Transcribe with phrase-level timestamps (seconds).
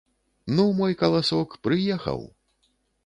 [0.59, 2.19] Ну, мой каласок, прыехаў!